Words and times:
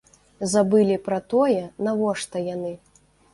Забылі 0.53 0.95
пра 1.07 1.19
тое, 1.33 1.59
навошта 1.89 2.43
яны. 2.55 2.73